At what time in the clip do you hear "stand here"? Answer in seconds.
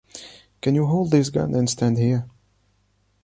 1.69-2.25